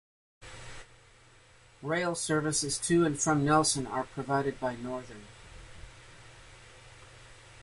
[1.83, 5.27] Rail services to and from Nelson are provided by Northern.